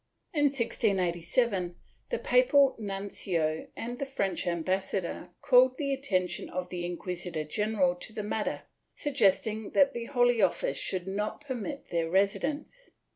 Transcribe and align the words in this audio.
In 0.33 0.45
1687, 0.45 1.75
the 2.09 2.17
papal 2.17 2.75
nuncio 2.79 3.67
and 3.75 3.99
the 3.99 4.05
French 4.07 4.47
ambassador 4.47 5.27
called 5.41 5.77
the 5.77 5.93
attention 5.93 6.49
of 6.49 6.69
the 6.69 6.83
inquisitor 6.87 7.43
general 7.43 7.93
to 7.97 8.11
the 8.11 8.23
matter, 8.23 8.63
sug 8.95 9.13
gesting 9.13 9.73
that 9.73 9.93
the 9.93 10.05
Holy 10.05 10.41
Office 10.41 10.79
should 10.79 11.07
not 11.07 11.41
permit 11.45 11.89
their 11.89 12.09
residence. 12.09 12.89